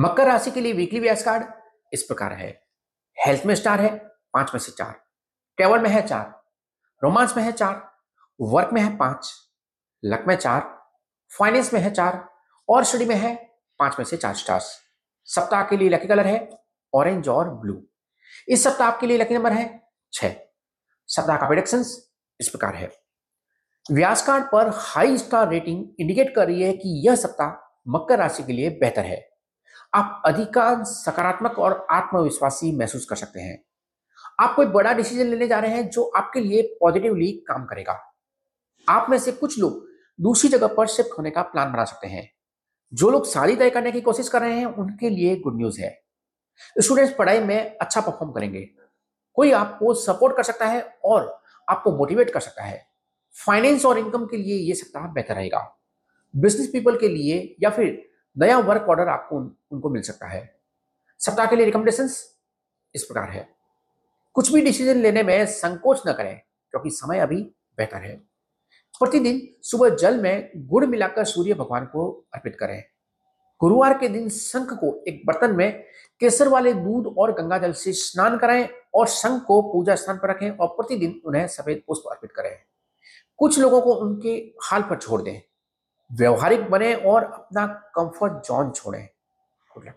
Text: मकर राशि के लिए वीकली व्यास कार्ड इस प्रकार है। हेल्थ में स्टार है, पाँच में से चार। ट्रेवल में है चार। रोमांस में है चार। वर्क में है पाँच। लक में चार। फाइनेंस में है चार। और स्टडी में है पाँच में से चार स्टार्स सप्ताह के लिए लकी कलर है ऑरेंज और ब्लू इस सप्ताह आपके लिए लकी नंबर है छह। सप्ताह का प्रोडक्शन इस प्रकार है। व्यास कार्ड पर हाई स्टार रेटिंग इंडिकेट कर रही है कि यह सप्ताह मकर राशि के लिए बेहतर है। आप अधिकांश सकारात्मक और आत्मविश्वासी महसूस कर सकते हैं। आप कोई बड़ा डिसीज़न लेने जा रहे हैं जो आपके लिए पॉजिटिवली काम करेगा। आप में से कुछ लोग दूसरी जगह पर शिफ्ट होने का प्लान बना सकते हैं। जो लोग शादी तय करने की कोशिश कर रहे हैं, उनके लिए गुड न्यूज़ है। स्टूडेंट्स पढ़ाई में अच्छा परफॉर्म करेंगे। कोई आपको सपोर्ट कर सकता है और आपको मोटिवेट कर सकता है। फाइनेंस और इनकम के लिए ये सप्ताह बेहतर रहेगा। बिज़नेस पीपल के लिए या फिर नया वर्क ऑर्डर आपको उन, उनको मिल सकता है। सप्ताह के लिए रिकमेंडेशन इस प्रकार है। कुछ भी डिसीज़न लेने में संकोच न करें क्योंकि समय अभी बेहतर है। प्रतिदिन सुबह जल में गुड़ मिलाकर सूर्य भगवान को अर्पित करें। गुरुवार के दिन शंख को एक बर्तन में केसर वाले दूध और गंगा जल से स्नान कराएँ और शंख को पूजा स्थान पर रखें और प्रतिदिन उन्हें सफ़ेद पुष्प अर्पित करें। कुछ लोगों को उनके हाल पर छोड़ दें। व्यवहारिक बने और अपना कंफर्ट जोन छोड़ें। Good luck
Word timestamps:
मकर 0.00 0.26
राशि 0.26 0.50
के 0.50 0.60
लिए 0.60 0.72
वीकली 0.72 1.00
व्यास 1.00 1.22
कार्ड 1.22 1.44
इस 1.92 2.02
प्रकार 2.02 2.32
है। 2.32 2.66
हेल्थ 3.26 3.46
में 3.46 3.54
स्टार 3.54 3.80
है, 3.80 3.98
पाँच 4.34 4.50
में 4.54 4.60
से 4.60 4.72
चार। 4.72 4.92
ट्रेवल 5.56 5.80
में 5.80 5.90
है 5.90 6.06
चार। 6.06 6.42
रोमांस 7.04 7.36
में 7.36 7.44
है 7.44 7.52
चार। 7.52 7.92
वर्क 8.40 8.70
में 8.72 8.82
है 8.82 8.96
पाँच। 8.96 9.32
लक 10.04 10.24
में 10.28 10.36
चार। 10.36 10.60
फाइनेंस 11.38 11.74
में 11.74 11.80
है 11.80 11.90
चार। 11.90 12.28
और 12.68 12.84
स्टडी 12.84 13.04
में 13.04 13.16
है 13.16 13.34
पाँच 13.78 13.96
में 13.98 14.04
से 14.06 14.16
चार 14.16 14.34
स्टार्स 14.34 14.78
सप्ताह 15.24 15.62
के 15.62 15.76
लिए 15.76 15.88
लकी 15.88 16.08
कलर 16.08 16.26
है 16.26 16.50
ऑरेंज 16.94 17.28
और 17.28 17.50
ब्लू 17.50 17.82
इस 18.48 18.64
सप्ताह 18.64 18.88
आपके 18.88 19.06
लिए 19.06 19.18
लकी 19.18 19.34
नंबर 19.34 19.52
है 19.52 19.88
छह। 20.12 20.34
सप्ताह 21.06 21.36
का 21.36 21.46
प्रोडक्शन 21.46 21.80
इस 22.40 22.48
प्रकार 22.48 22.74
है। 22.74 22.90
व्यास 23.92 24.26
कार्ड 24.26 24.44
पर 24.44 24.70
हाई 24.74 25.18
स्टार 25.18 25.48
रेटिंग 25.48 25.88
इंडिकेट 26.00 26.34
कर 26.34 26.46
रही 26.46 26.62
है 26.62 26.72
कि 26.72 27.08
यह 27.08 27.16
सप्ताह 27.16 27.80
मकर 27.88 28.18
राशि 28.18 28.42
के 28.42 28.52
लिए 28.52 28.70
बेहतर 28.70 29.04
है। 29.04 29.37
आप 29.94 30.22
अधिकांश 30.24 30.86
सकारात्मक 30.86 31.58
और 31.58 31.86
आत्मविश्वासी 31.90 32.76
महसूस 32.76 33.04
कर 33.04 33.16
सकते 33.16 33.40
हैं। 33.40 33.64
आप 34.40 34.54
कोई 34.54 34.66
बड़ा 34.66 34.92
डिसीज़न 34.92 35.26
लेने 35.26 35.48
जा 35.48 35.58
रहे 35.58 35.70
हैं 35.70 35.90
जो 35.90 36.04
आपके 36.04 36.40
लिए 36.40 36.62
पॉजिटिवली 36.80 37.32
काम 37.32 37.64
करेगा। 37.64 38.14
आप 38.88 39.10
में 39.10 39.18
से 39.18 39.32
कुछ 39.32 39.58
लोग 39.58 39.86
दूसरी 40.20 40.50
जगह 40.50 40.66
पर 40.66 40.86
शिफ्ट 40.86 41.10
होने 41.18 41.30
का 41.30 41.42
प्लान 41.42 41.72
बना 41.72 41.84
सकते 41.84 42.06
हैं। 42.06 42.32
जो 42.94 43.10
लोग 43.10 43.26
शादी 43.26 43.56
तय 43.56 43.70
करने 43.70 43.92
की 43.92 44.00
कोशिश 44.00 44.28
कर 44.28 44.40
रहे 44.40 44.58
हैं, 44.58 44.66
उनके 44.66 45.10
लिए 45.10 45.36
गुड 45.36 45.56
न्यूज़ 45.56 45.80
है। 45.80 46.02
स्टूडेंट्स 46.78 47.14
पढ़ाई 47.14 47.40
में 47.40 47.76
अच्छा 47.76 48.00
परफॉर्म 48.00 48.32
करेंगे। 48.32 48.70
कोई 49.34 49.52
आपको 49.52 49.94
सपोर्ट 49.94 50.36
कर 50.36 50.42
सकता 50.42 50.66
है 50.66 50.98
और 51.04 51.42
आपको 51.68 51.92
मोटिवेट 51.92 52.30
कर 52.30 52.40
सकता 52.40 52.62
है। 52.62 52.88
फाइनेंस 53.46 53.84
और 53.84 53.98
इनकम 53.98 54.26
के 54.26 54.36
लिए 54.36 54.56
ये 54.56 54.74
सप्ताह 54.74 55.06
बेहतर 55.06 55.34
रहेगा। 55.34 55.78
बिज़नेस 56.36 56.70
पीपल 56.72 56.98
के 56.98 57.08
लिए 57.08 57.56
या 57.62 57.70
फिर 57.70 58.07
नया 58.38 58.58
वर्क 58.58 58.82
ऑर्डर 58.82 59.08
आपको 59.08 59.36
उन, 59.36 59.56
उनको 59.70 59.90
मिल 59.90 60.02
सकता 60.02 60.26
है। 60.26 60.60
सप्ताह 61.18 61.46
के 61.46 61.56
लिए 61.56 61.64
रिकमेंडेशन 61.64 62.04
इस 62.94 63.04
प्रकार 63.04 63.30
है। 63.30 63.48
कुछ 64.34 64.52
भी 64.52 64.62
डिसीज़न 64.62 64.96
लेने 64.96 65.22
में 65.22 65.46
संकोच 65.46 66.02
न 66.08 66.12
करें 66.12 66.40
क्योंकि 66.70 66.90
समय 66.90 67.18
अभी 67.18 67.42
बेहतर 67.76 67.96
है। 67.96 68.16
प्रतिदिन 69.00 69.48
सुबह 69.62 69.88
जल 69.88 70.20
में 70.20 70.50
गुड़ 70.56 70.86
मिलाकर 70.86 71.24
सूर्य 71.24 71.54
भगवान 71.54 71.84
को 71.84 72.26
अर्पित 72.34 72.56
करें। 72.60 72.84
गुरुवार 73.60 73.98
के 73.98 74.08
दिन 74.08 74.28
शंख 74.28 74.72
को 74.72 75.04
एक 75.08 75.22
बर्तन 75.26 75.56
में 75.56 75.84
केसर 76.20 76.48
वाले 76.48 76.72
दूध 76.72 77.14
और 77.18 77.32
गंगा 77.32 77.58
जल 77.58 77.72
से 77.72 77.92
स्नान 77.92 78.38
कराएँ 78.38 78.68
और 78.94 79.06
शंख 79.06 79.42
को 79.42 79.62
पूजा 79.62 79.94
स्थान 79.94 80.16
पर 80.16 80.30
रखें 80.30 80.50
और 80.50 80.68
प्रतिदिन 80.68 81.22
उन्हें 81.24 81.46
सफ़ेद 81.46 81.82
पुष्प 81.86 82.02
अर्पित 82.10 82.32
करें। 82.32 82.58
कुछ 83.36 83.58
लोगों 83.58 83.82
को 83.82 83.94
उनके 83.94 84.54
हाल 84.62 84.82
पर 84.82 84.98
छोड़ 84.98 85.22
दें। 85.22 85.42
व्यवहारिक 86.12 86.70
बने 86.70 86.94
और 86.94 87.24
अपना 87.24 87.66
कंफर्ट 87.66 88.32
जोन 88.32 88.70
छोड़ें। 88.70 89.08
Good 89.70 89.84
luck 89.86 89.94